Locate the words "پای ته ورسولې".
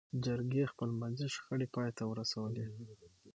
1.75-2.65